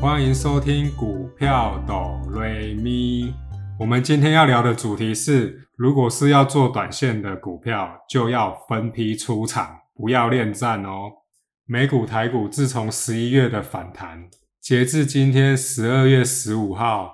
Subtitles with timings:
[0.00, 3.34] 欢迎收听股票抖瑞咪。
[3.80, 11.10] 我们今天要聊的主题是，如果是要做短线的股票，就要分批出场，不要恋战哦。
[11.66, 14.28] 美股、台股自从十一月的反弹，
[14.60, 17.10] 截至今天十二月十五号，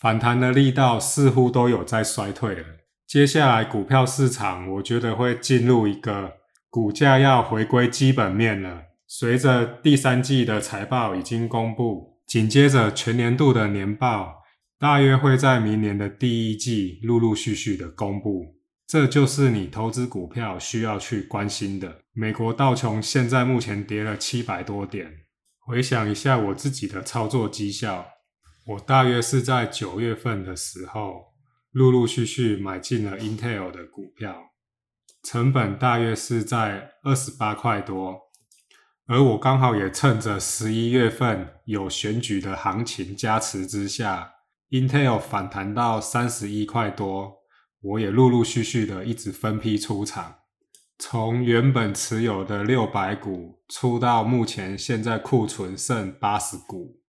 [0.00, 2.64] 反弹的力道似乎都有在衰退了。
[3.06, 6.32] 接下来股票市场，我觉得会进入一个
[6.70, 8.84] 股价要回归基本面了。
[9.06, 14.42] 随着第三季的财报已经公布，紧接着全年度的年报
[14.78, 18.56] 大约会在明年的第一季陆陆续续的公布。
[18.86, 22.02] 这就是你投资股票需要去关心的。
[22.12, 25.10] 美国道琼现在目前跌了七百多点。
[25.64, 28.06] 回想一下我自己的操作绩效，
[28.66, 31.32] 我大约是在九月份的时候，
[31.70, 34.50] 陆陆续续买进了 Intel 的股票，
[35.22, 38.31] 成本大约是在二十八块多。
[39.12, 44.36] 而我刚好也趁着十一月份有选举的行情加持之下
[44.70, 47.34] ，Intel 反弹到三十一块多，
[47.82, 50.36] 我也陆陆续续的一直分批出场，
[50.98, 57.02] 从原本持有的六百股出到目前现在库存剩八十股，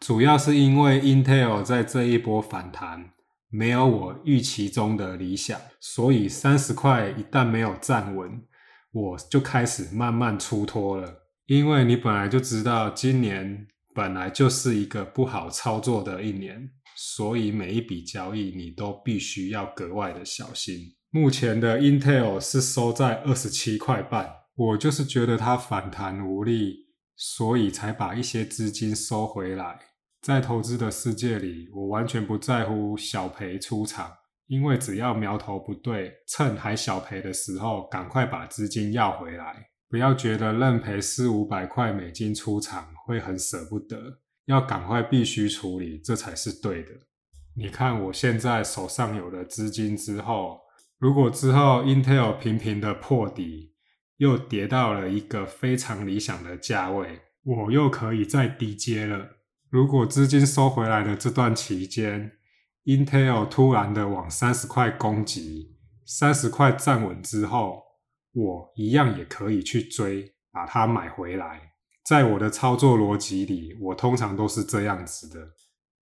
[0.00, 3.10] 主要是因为 Intel 在这一波反弹
[3.50, 8.42] 没有我预期中的理想，所以三十块一旦没有站稳，
[8.90, 11.18] 我就开始慢慢出脱了。
[11.46, 20.76] 因为你本来就知道今年本来就是一个不好操作的一年，所以每一笔交易你都必须要格外的小心。
[21.10, 29.78] 目前的 Intel 是收在二十七块半，我就是觉得它反弹无力，所以才把一些资金收回来。
[30.22, 34.10] 在投资的世界里，我完全不在乎小赔出场，
[34.46, 39.71] 因为只要苗头不对，趁还小赔的时候，赶快把资金要回来。
[39.92, 46.92] 不要觉得认赔四五百块美金出场会很舍不得，要赶快必须处理，这才是对的。
[47.54, 50.60] 你看我现在手上有了资金之后，
[50.98, 53.74] 如果之后 Intel 频频的破底，
[54.16, 59.28] 又跌到了一个非常理想的价位，我又可以再低接了。
[59.68, 62.32] 如果资金收回来的这段期间
[62.86, 65.76] ，Intel 突然的往三十块攻击，
[66.06, 67.91] 三十块站稳之后。
[68.32, 71.60] 我一样也可以去追，把它买回来。
[72.04, 75.38] 在我的操作逻辑里，我通常都是这样子的：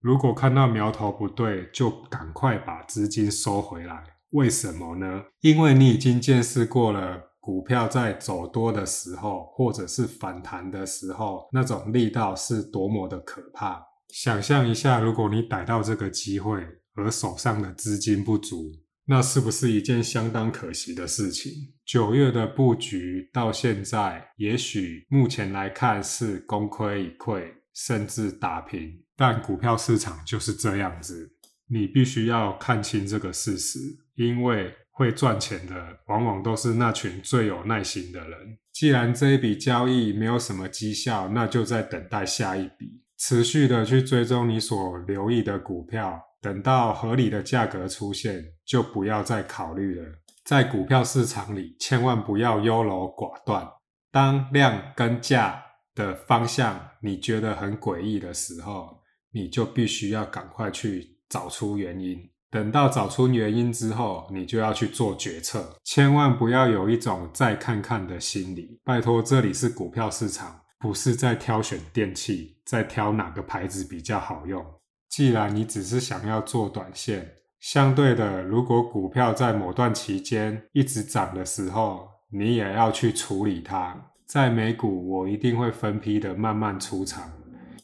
[0.01, 4.03] 如果看到苗头不对，就赶快把资金收回来。
[4.31, 5.25] 为什么呢？
[5.41, 13.85] 因为你已经见识过了股票在走多的时候，或者是反弹的时候，那种力道是多么的可怕。
[14.09, 16.65] 想象一下，如果你逮到这个机会，
[16.95, 18.73] 而手上的资金不足。
[19.11, 21.53] 那是不是一件相当可惜的事情？
[21.85, 27.43] 九月的布局到现在，也许目前来看是功亏一篑，
[27.75, 29.03] 甚至打平。
[29.17, 31.33] 但股票市场就是这样子，
[31.67, 33.81] 你必须要看清这个事实，
[34.15, 38.59] 因为会赚钱的往往都是那群最有耐心的人。
[38.73, 46.23] 既然这一笔交易没有什么绩效，那就在等待下一笔，持续的去追踪你所留意的股票。
[46.41, 50.07] 等到合理的价格出现，就不要再考虑了。
[50.45, 53.69] 在股票市场里，千万不要优柔寡断。
[54.11, 55.63] 当量跟价
[55.95, 59.03] 的方向你觉得很诡异的时候，
[59.33, 62.19] 你就必须要赶快去找出原因。
[62.51, 65.77] 等到找出原因之后，你就要去做决策。
[65.85, 68.81] 千万不要有一种再看看的心理。
[68.83, 74.65] 拜托，这里是股票市场，不是在挑选电器，在挑哪个牌子比较好用。
[75.11, 84.13] 既然你只是想要做短线，相对的，如果股票在某段期间一直涨的时候，你也要去处理它。
[84.25, 87.33] 在美股，我一定会分批的慢慢出场，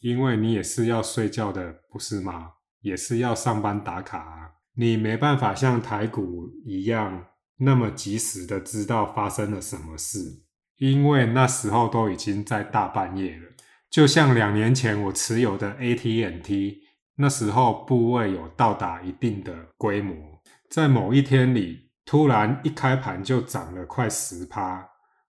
[0.00, 2.52] 因为你也是要睡觉的，不是吗？
[2.80, 4.52] 也是要上班打卡啊。
[4.76, 7.26] 你没办法像台股一样
[7.58, 10.44] 那么及时的知道发生了什么事，
[10.78, 13.48] 因为那时候都已经在大半夜了。
[13.90, 16.85] 就像两年前我持有的 AT&T。
[17.16, 20.14] 那时候部位有到达一定的规模，
[20.70, 24.86] 在某一天里，突然一开盘就涨了快十趴，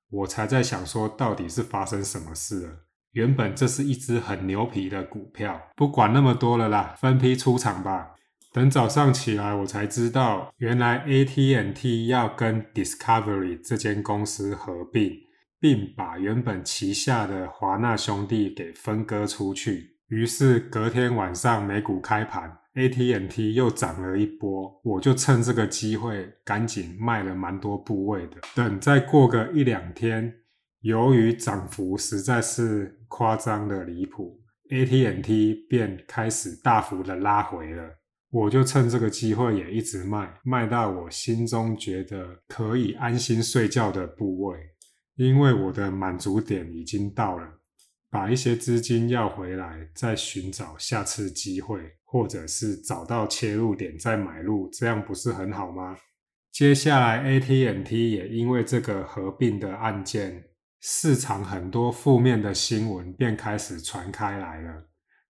[0.09, 2.73] 我才在想说，到底是发生什么事了？
[3.13, 8.11] 原本这是一只很牛皮的股票，不管那么多了啦，分批出场吧。
[8.53, 15.11] 等早上起来，我才知道，原来 AT&T 要跟 Discovery 这间公司合并，
[15.59, 19.96] 并把原本旗下的华纳兄弟给分割出去。
[20.07, 28.37] 于是隔天晚上美股开盘，AT&T 又涨了一波，我就趁这个机会赶紧卖了蛮多部位的。
[28.55, 30.33] 等再过个一两天，
[30.79, 34.39] 由于涨幅实在是夸张的离谱
[34.69, 37.83] ，AT&T 便开始大幅的拉回了。
[38.29, 44.57] 我就趁这个机会也一直卖，卖到我心中觉得可以安心睡觉的部位，
[45.15, 47.45] 因为我的满足点已经到了。
[48.09, 55.97] 把一些资金要回来，再寻找下次机会，或者是找到切入点再买入，这样不是很好吗？
[56.51, 60.45] 接下来，AT&T 也因为这个合并的案件，
[60.79, 64.87] 市场很多负面的新闻便开始传开来了。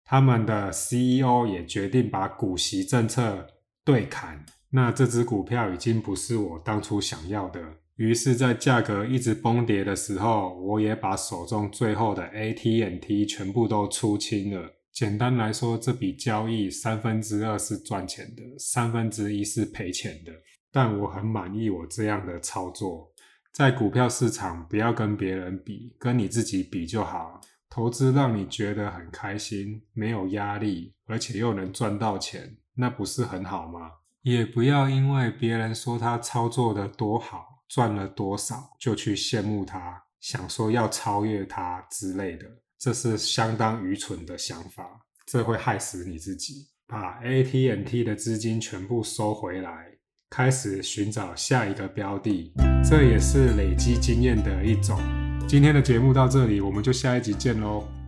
[0.05, 3.46] 他们的 CEO 也决定把股息政策
[3.84, 7.61] 对砍，那这只股票已经不是我当初想要的。
[8.00, 14.75] 于是，在价格一直崩跌的时候，我也把手中最后的 AT&T 全部都出清了。
[14.91, 20.32] 简单来说，这笔交易三分之二是赚钱的，三分之一是赔钱的。
[20.73, 23.12] 但我很满意我这样的操作。
[23.52, 27.38] 在股票市场，不要跟别人比，跟你自己比就好。
[27.69, 33.91] 投资让你觉得很开心，没有压力，而且又能赚到钱，那不是很好吗？
[34.23, 37.60] 也不要因为别人说他操作的多好。
[37.70, 42.44] 赚了多少就去羡慕他，想说要超越他之类的，
[42.76, 44.84] 这是相当愚蠢的想法，
[45.25, 46.67] 这会害死你自己。
[46.88, 49.87] 把 AT&T 的资金全部收回来，
[50.28, 52.52] 开始寻找下一个标的，
[52.82, 54.99] 这也是累积经验的一种。
[55.46, 58.00] 今天的节目到这里，我们就下一集见喽。